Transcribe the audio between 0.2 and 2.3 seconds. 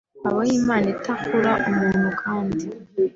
habaho Imana itakura umuntu